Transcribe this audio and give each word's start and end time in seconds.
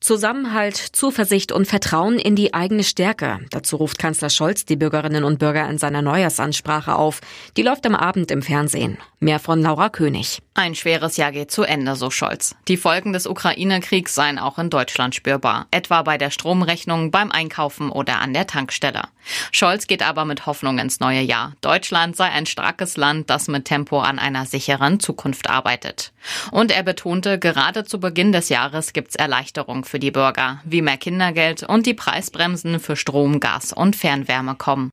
Zusammenhalt, 0.00 0.76
Zuversicht 0.76 1.52
und 1.52 1.66
Vertrauen 1.66 2.18
in 2.18 2.36
die 2.36 2.52
eigene 2.52 2.84
Stärke. 2.84 3.40
Dazu 3.50 3.76
ruft 3.76 3.98
Kanzler 3.98 4.28
Scholz 4.28 4.66
die 4.66 4.76
Bürgerinnen 4.76 5.24
und 5.24 5.38
Bürger 5.38 5.68
in 5.70 5.78
seiner 5.78 6.02
Neujahrsansprache 6.02 6.94
auf. 6.94 7.20
Die 7.56 7.62
läuft 7.62 7.86
am 7.86 7.94
Abend 7.94 8.30
im 8.30 8.42
Fernsehen. 8.42 8.98
Mehr 9.20 9.38
von 9.38 9.62
Laura 9.62 9.88
König. 9.88 10.42
Ein 10.52 10.74
schweres 10.74 11.16
Jahr 11.16 11.32
geht 11.32 11.50
zu 11.50 11.62
Ende, 11.62 11.96
so 11.96 12.10
Scholz. 12.10 12.54
Die 12.68 12.76
Folgen 12.76 13.14
des 13.14 13.26
Ukraine-Kriegs 13.26 14.14
seien 14.14 14.38
auch 14.38 14.58
in 14.58 14.68
Deutschland 14.68 15.14
spürbar, 15.14 15.66
etwa 15.70 16.02
bei 16.02 16.18
der 16.18 16.30
Stromrechnung, 16.30 17.10
beim 17.10 17.32
Einkaufen 17.32 17.90
oder 17.90 18.20
an 18.20 18.34
der 18.34 18.46
Tankstelle. 18.46 19.02
Scholz 19.50 19.86
geht 19.86 20.02
aber 20.02 20.24
mit 20.24 20.46
Hoffnung 20.46 20.78
ins 20.78 21.00
neue 21.00 21.20
Jahr. 21.20 21.54
Deutschland 21.62 22.16
sei 22.16 22.26
ein 22.26 22.46
starkes 22.46 22.96
Land, 22.96 23.30
das 23.30 23.48
mit 23.48 23.64
Tempo 23.64 24.00
an 24.00 24.18
einer 24.18 24.44
sicheren 24.44 25.00
Zukunft 25.00 25.48
arbeitet. 25.48 26.12
Und 26.50 26.70
er 26.70 26.82
betonte, 26.82 27.38
gerade 27.38 27.84
zu 27.84 27.98
Beginn 27.98 28.32
des 28.32 28.50
Jahres 28.50 28.92
gibt's 28.92 29.16
Erleichterung 29.16 29.84
für 29.88 29.98
die 29.98 30.10
Bürger, 30.10 30.60
wie 30.64 30.82
mehr 30.82 30.96
Kindergeld 30.96 31.62
und 31.62 31.86
die 31.86 31.94
Preisbremsen 31.94 32.80
für 32.80 32.96
Strom, 32.96 33.40
Gas 33.40 33.72
und 33.72 33.96
Fernwärme 33.96 34.54
kommen. 34.54 34.90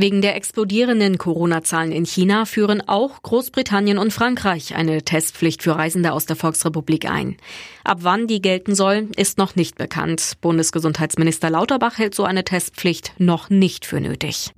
Wegen 0.00 0.22
der 0.22 0.36
explodierenden 0.36 1.18
Corona-Zahlen 1.18 1.90
in 1.90 2.06
China 2.06 2.44
führen 2.44 2.86
auch 2.86 3.20
Großbritannien 3.22 3.98
und 3.98 4.12
Frankreich 4.12 4.76
eine 4.76 5.02
Testpflicht 5.02 5.60
für 5.60 5.74
Reisende 5.74 6.12
aus 6.12 6.24
der 6.24 6.36
Volksrepublik 6.36 7.10
ein. 7.10 7.36
Ab 7.82 7.98
wann 8.02 8.28
die 8.28 8.40
gelten 8.40 8.76
soll, 8.76 9.08
ist 9.16 9.38
noch 9.38 9.56
nicht 9.56 9.76
bekannt. 9.76 10.34
Bundesgesundheitsminister 10.40 11.50
Lauterbach 11.50 11.98
hält 11.98 12.14
so 12.14 12.22
eine 12.22 12.44
Testpflicht 12.44 13.12
noch 13.18 13.50
nicht 13.50 13.86
für 13.86 14.00
nötig. 14.00 14.52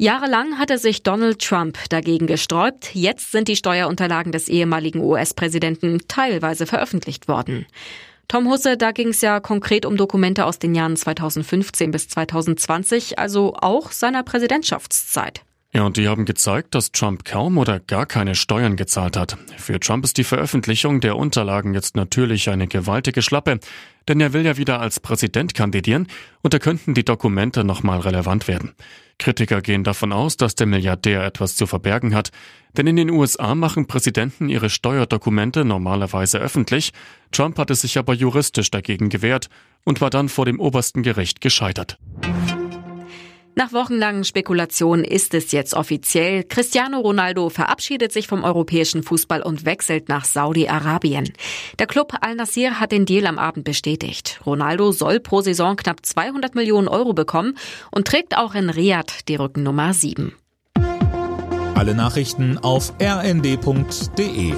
Jahrelang 0.00 0.60
hatte 0.60 0.78
sich 0.78 1.02
Donald 1.02 1.40
Trump 1.40 1.76
dagegen 1.88 2.28
gesträubt. 2.28 2.94
Jetzt 2.94 3.32
sind 3.32 3.48
die 3.48 3.56
Steuerunterlagen 3.56 4.30
des 4.30 4.48
ehemaligen 4.48 5.00
US-Präsidenten 5.00 5.98
teilweise 6.06 6.66
veröffentlicht 6.66 7.26
worden. 7.26 7.66
Tom 8.28 8.48
Husse, 8.48 8.76
da 8.76 8.92
ging 8.92 9.08
es 9.08 9.22
ja 9.22 9.40
konkret 9.40 9.84
um 9.84 9.96
Dokumente 9.96 10.44
aus 10.44 10.60
den 10.60 10.76
Jahren 10.76 10.96
2015 10.96 11.90
bis 11.90 12.06
2020, 12.06 13.18
also 13.18 13.54
auch 13.54 13.90
seiner 13.90 14.22
Präsidentschaftszeit. 14.22 15.42
Ja, 15.74 15.82
und 15.84 15.98
die 15.98 16.08
haben 16.08 16.24
gezeigt, 16.24 16.74
dass 16.74 16.92
Trump 16.92 17.26
kaum 17.26 17.58
oder 17.58 17.78
gar 17.78 18.06
keine 18.06 18.34
Steuern 18.34 18.76
gezahlt 18.76 19.18
hat. 19.18 19.36
Für 19.58 19.78
Trump 19.78 20.02
ist 20.04 20.16
die 20.16 20.24
Veröffentlichung 20.24 21.00
der 21.00 21.16
Unterlagen 21.16 21.74
jetzt 21.74 21.94
natürlich 21.94 22.48
eine 22.48 22.68
gewaltige 22.68 23.20
Schlappe, 23.20 23.60
denn 24.08 24.18
er 24.18 24.32
will 24.32 24.46
ja 24.46 24.56
wieder 24.56 24.80
als 24.80 24.98
Präsident 24.98 25.54
kandidieren 25.54 26.06
und 26.40 26.54
da 26.54 26.58
könnten 26.58 26.94
die 26.94 27.04
Dokumente 27.04 27.64
nochmal 27.64 28.00
relevant 28.00 28.48
werden. 28.48 28.72
Kritiker 29.18 29.60
gehen 29.60 29.84
davon 29.84 30.12
aus, 30.12 30.38
dass 30.38 30.54
der 30.54 30.66
Milliardär 30.66 31.24
etwas 31.24 31.56
zu 31.56 31.66
verbergen 31.66 32.14
hat, 32.14 32.30
denn 32.76 32.86
in 32.86 32.96
den 32.96 33.10
USA 33.10 33.54
machen 33.54 33.86
Präsidenten 33.86 34.48
ihre 34.48 34.70
Steuerdokumente 34.70 35.66
normalerweise 35.66 36.38
öffentlich. 36.38 36.92
Trump 37.30 37.58
hatte 37.58 37.74
sich 37.74 37.98
aber 37.98 38.14
juristisch 38.14 38.70
dagegen 38.70 39.10
gewehrt 39.10 39.50
und 39.84 40.00
war 40.00 40.08
dann 40.08 40.30
vor 40.30 40.46
dem 40.46 40.60
obersten 40.60 41.02
Gericht 41.02 41.42
gescheitert. 41.42 41.98
Nach 43.58 43.72
wochenlangen 43.72 44.22
Spekulationen 44.22 45.04
ist 45.04 45.34
es 45.34 45.50
jetzt 45.50 45.74
offiziell. 45.74 46.44
Cristiano 46.44 47.00
Ronaldo 47.00 47.48
verabschiedet 47.48 48.12
sich 48.12 48.28
vom 48.28 48.44
europäischen 48.44 49.02
Fußball 49.02 49.42
und 49.42 49.64
wechselt 49.64 50.08
nach 50.08 50.26
Saudi-Arabien. 50.26 51.32
Der 51.80 51.88
Club 51.88 52.14
Al-Nassir 52.20 52.78
hat 52.78 52.92
den 52.92 53.04
Deal 53.04 53.26
am 53.26 53.36
Abend 53.36 53.64
bestätigt. 53.64 54.40
Ronaldo 54.46 54.92
soll 54.92 55.18
pro 55.18 55.40
Saison 55.40 55.74
knapp 55.74 56.06
200 56.06 56.54
Millionen 56.54 56.86
Euro 56.86 57.14
bekommen 57.14 57.58
und 57.90 58.06
trägt 58.06 58.36
auch 58.36 58.54
in 58.54 58.70
Riyadh 58.70 59.24
die 59.26 59.34
Rückennummer 59.34 59.92
7. 59.92 60.36
Alle 61.74 61.96
Nachrichten 61.96 62.58
auf 62.58 62.92
rnd.de 63.02 64.52